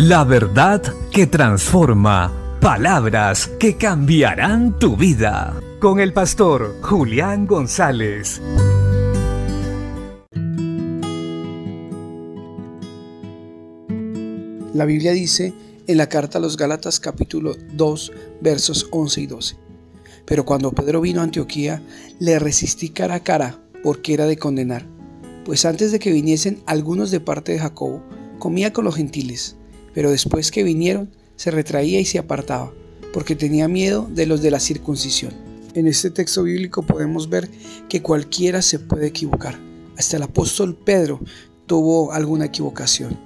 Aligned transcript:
La 0.00 0.22
verdad 0.22 0.80
que 1.10 1.26
transforma. 1.26 2.32
Palabras 2.60 3.48
que 3.58 3.76
cambiarán 3.76 4.78
tu 4.78 4.96
vida. 4.96 5.60
Con 5.80 5.98
el 5.98 6.12
pastor 6.12 6.76
Julián 6.82 7.48
González. 7.48 8.40
La 14.72 14.84
Biblia 14.84 15.10
dice 15.10 15.52
en 15.88 15.96
la 15.96 16.08
carta 16.08 16.38
a 16.38 16.40
los 16.40 16.56
Gálatas 16.56 17.00
capítulo 17.00 17.56
2 17.72 18.12
versos 18.40 18.86
11 18.92 19.20
y 19.20 19.26
12. 19.26 19.56
Pero 20.24 20.44
cuando 20.44 20.70
Pedro 20.70 21.00
vino 21.00 21.22
a 21.22 21.24
Antioquía, 21.24 21.82
le 22.20 22.38
resistí 22.38 22.90
cara 22.90 23.16
a 23.16 23.24
cara 23.24 23.58
porque 23.82 24.14
era 24.14 24.26
de 24.26 24.38
condenar. 24.38 24.86
Pues 25.44 25.64
antes 25.64 25.90
de 25.90 25.98
que 25.98 26.12
viniesen 26.12 26.62
algunos 26.66 27.10
de 27.10 27.18
parte 27.18 27.50
de 27.50 27.58
Jacobo, 27.58 28.04
comía 28.38 28.72
con 28.72 28.84
los 28.84 28.94
gentiles 28.94 29.57
pero 29.98 30.12
después 30.12 30.52
que 30.52 30.62
vinieron 30.62 31.10
se 31.34 31.50
retraía 31.50 31.98
y 31.98 32.04
se 32.04 32.20
apartaba, 32.20 32.72
porque 33.12 33.34
tenía 33.34 33.66
miedo 33.66 34.08
de 34.08 34.26
los 34.26 34.40
de 34.42 34.52
la 34.52 34.60
circuncisión. 34.60 35.32
En 35.74 35.88
este 35.88 36.12
texto 36.12 36.44
bíblico 36.44 36.84
podemos 36.84 37.28
ver 37.28 37.50
que 37.88 38.00
cualquiera 38.00 38.62
se 38.62 38.78
puede 38.78 39.08
equivocar. 39.08 39.58
Hasta 39.96 40.16
el 40.16 40.22
apóstol 40.22 40.76
Pedro 40.76 41.18
tuvo 41.66 42.12
alguna 42.12 42.44
equivocación. 42.44 43.18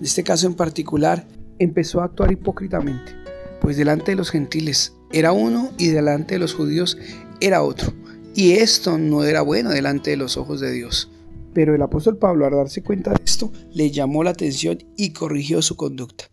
En 0.00 0.04
este 0.04 0.24
caso 0.24 0.48
en 0.48 0.54
particular, 0.54 1.28
empezó 1.60 2.00
a 2.00 2.06
actuar 2.06 2.32
hipócritamente, 2.32 3.12
pues 3.60 3.76
delante 3.76 4.10
de 4.10 4.16
los 4.16 4.30
gentiles 4.30 4.94
era 5.12 5.30
uno 5.30 5.70
y 5.78 5.90
delante 5.90 6.34
de 6.34 6.40
los 6.40 6.54
judíos 6.54 6.98
era 7.38 7.62
otro. 7.62 7.92
Y 8.34 8.54
esto 8.54 8.98
no 8.98 9.22
era 9.22 9.42
bueno 9.42 9.70
delante 9.70 10.10
de 10.10 10.16
los 10.16 10.36
ojos 10.36 10.58
de 10.58 10.72
Dios. 10.72 11.08
Pero 11.56 11.74
el 11.74 11.80
apóstol 11.80 12.18
Pablo, 12.18 12.44
al 12.44 12.52
darse 12.52 12.82
cuenta 12.82 13.12
de 13.12 13.24
esto, 13.24 13.50
le 13.72 13.90
llamó 13.90 14.22
la 14.22 14.28
atención 14.28 14.76
y 14.94 15.14
corrigió 15.14 15.62
su 15.62 15.74
conducta. 15.74 16.26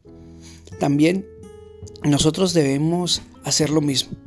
También 0.82 1.26
nosotros 2.04 2.54
debemos 2.54 3.21
hacer 3.46 3.70
lo 3.70 3.80
mismo. 3.80 4.18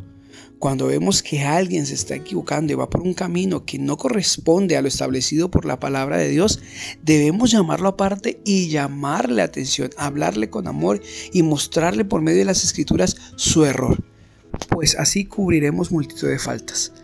Cuando 0.58 0.86
vemos 0.86 1.22
que 1.22 1.42
alguien 1.42 1.84
se 1.84 1.92
está 1.92 2.14
equivocando 2.14 2.72
y 2.72 2.76
va 2.76 2.88
por 2.88 3.02
un 3.02 3.12
camino 3.12 3.66
que 3.66 3.78
no 3.78 3.98
corresponde 3.98 4.78
a 4.78 4.80
lo 4.80 4.88
establecido 4.88 5.50
por 5.50 5.66
la 5.66 5.78
palabra 5.78 6.16
de 6.16 6.30
Dios, 6.30 6.60
debemos 7.02 7.50
llamarlo 7.50 7.90
aparte 7.90 8.40
y 8.46 8.68
llamarle 8.68 9.42
atención, 9.42 9.90
hablarle 9.98 10.48
con 10.48 10.66
amor 10.66 11.02
y 11.30 11.42
mostrarle 11.42 12.06
por 12.06 12.22
medio 12.22 12.38
de 12.38 12.46
las 12.46 12.64
escrituras 12.64 13.18
su 13.36 13.66
error, 13.66 14.02
pues 14.70 14.96
así 14.98 15.26
cubriremos 15.26 15.92
multitud 15.92 16.28
de 16.28 16.38
faltas. 16.38 16.94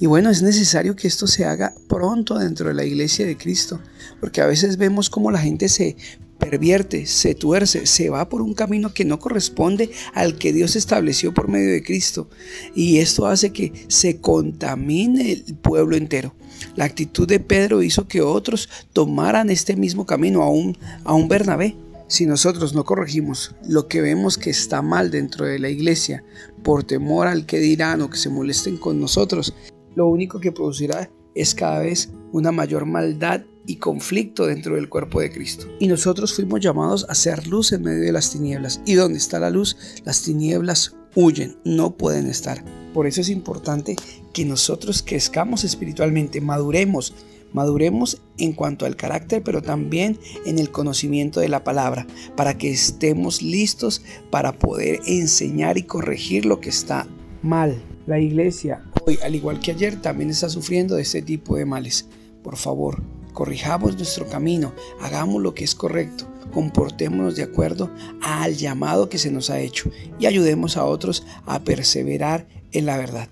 Y 0.00 0.06
bueno, 0.06 0.30
es 0.30 0.40
necesario 0.40 0.96
que 0.96 1.06
esto 1.06 1.26
se 1.26 1.44
haga 1.44 1.74
pronto 1.86 2.38
dentro 2.38 2.68
de 2.68 2.74
la 2.74 2.84
iglesia 2.84 3.26
de 3.26 3.36
Cristo, 3.36 3.80
porque 4.18 4.40
a 4.40 4.46
veces 4.46 4.78
vemos 4.78 5.10
cómo 5.10 5.30
la 5.30 5.38
gente 5.38 5.68
se 5.68 5.94
pervierte, 6.38 7.04
se 7.04 7.34
tuerce, 7.34 7.84
se 7.84 8.08
va 8.08 8.30
por 8.30 8.40
un 8.40 8.54
camino 8.54 8.94
que 8.94 9.04
no 9.04 9.18
corresponde 9.18 9.90
al 10.14 10.38
que 10.38 10.54
Dios 10.54 10.74
estableció 10.74 11.34
por 11.34 11.48
medio 11.48 11.70
de 11.70 11.82
Cristo. 11.82 12.30
Y 12.74 12.96
esto 12.96 13.26
hace 13.26 13.52
que 13.52 13.74
se 13.88 14.22
contamine 14.22 15.32
el 15.32 15.54
pueblo 15.56 15.96
entero. 15.96 16.34
La 16.76 16.86
actitud 16.86 17.28
de 17.28 17.38
Pedro 17.38 17.82
hizo 17.82 18.08
que 18.08 18.22
otros 18.22 18.70
tomaran 18.94 19.50
este 19.50 19.76
mismo 19.76 20.06
camino, 20.06 20.42
a 20.42 20.48
un, 20.48 20.78
a 21.04 21.12
un 21.12 21.28
Bernabé. 21.28 21.76
Si 22.08 22.24
nosotros 22.24 22.74
no 22.74 22.84
corregimos 22.84 23.54
lo 23.68 23.86
que 23.86 24.00
vemos 24.00 24.38
que 24.38 24.50
está 24.50 24.80
mal 24.80 25.10
dentro 25.10 25.44
de 25.44 25.58
la 25.58 25.68
iglesia 25.68 26.24
por 26.64 26.84
temor 26.84 27.28
al 27.28 27.46
que 27.46 27.60
dirán 27.60 28.00
o 28.00 28.10
que 28.10 28.16
se 28.16 28.30
molesten 28.30 28.78
con 28.78 28.98
nosotros, 28.98 29.54
lo 29.94 30.06
único 30.06 30.40
que 30.40 30.52
producirá 30.52 31.10
es 31.34 31.54
cada 31.54 31.80
vez 31.80 32.10
una 32.32 32.52
mayor 32.52 32.86
maldad 32.86 33.42
y 33.66 33.76
conflicto 33.76 34.46
dentro 34.46 34.74
del 34.74 34.88
cuerpo 34.88 35.20
de 35.20 35.30
Cristo. 35.30 35.66
Y 35.78 35.86
nosotros 35.86 36.34
fuimos 36.34 36.60
llamados 36.60 37.06
a 37.08 37.14
ser 37.14 37.46
luz 37.46 37.72
en 37.72 37.82
medio 37.82 38.02
de 38.02 38.12
las 38.12 38.32
tinieblas. 38.32 38.80
Y 38.86 38.94
donde 38.94 39.18
está 39.18 39.38
la 39.38 39.50
luz, 39.50 39.76
las 40.04 40.22
tinieblas 40.22 40.96
huyen, 41.14 41.56
no 41.64 41.92
pueden 41.92 42.26
estar. 42.26 42.64
Por 42.92 43.06
eso 43.06 43.20
es 43.20 43.28
importante 43.28 43.96
que 44.32 44.44
nosotros 44.44 45.02
crezcamos 45.06 45.64
espiritualmente, 45.64 46.40
maduremos, 46.40 47.14
maduremos 47.52 48.20
en 48.38 48.52
cuanto 48.52 48.86
al 48.86 48.96
carácter, 48.96 49.42
pero 49.42 49.62
también 49.62 50.18
en 50.46 50.58
el 50.58 50.70
conocimiento 50.70 51.40
de 51.40 51.48
la 51.48 51.62
palabra, 51.62 52.06
para 52.36 52.58
que 52.58 52.70
estemos 52.70 53.42
listos 53.42 54.02
para 54.30 54.52
poder 54.52 55.00
enseñar 55.06 55.78
y 55.78 55.84
corregir 55.84 56.44
lo 56.44 56.60
que 56.60 56.70
está 56.70 57.06
mal. 57.42 57.80
La 58.06 58.18
iglesia 58.18 58.82
al 59.22 59.34
igual 59.34 59.60
que 59.60 59.72
ayer, 59.72 60.00
también 60.00 60.30
está 60.30 60.48
sufriendo 60.48 60.96
de 60.96 61.02
este 61.02 61.22
tipo 61.22 61.56
de 61.56 61.64
males. 61.64 62.06
Por 62.42 62.56
favor, 62.56 63.02
corrijamos 63.32 63.96
nuestro 63.96 64.28
camino, 64.28 64.72
hagamos 65.00 65.42
lo 65.42 65.54
que 65.54 65.64
es 65.64 65.74
correcto, 65.74 66.26
comportémonos 66.52 67.36
de 67.36 67.42
acuerdo 67.42 67.90
al 68.22 68.56
llamado 68.56 69.08
que 69.08 69.18
se 69.18 69.30
nos 69.30 69.50
ha 69.50 69.60
hecho 69.60 69.90
y 70.18 70.26
ayudemos 70.26 70.76
a 70.76 70.84
otros 70.84 71.24
a 71.46 71.60
perseverar 71.60 72.46
en 72.72 72.86
la 72.86 72.96
verdad. 72.96 73.28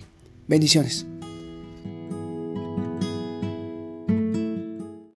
Bendiciones. 0.47 1.07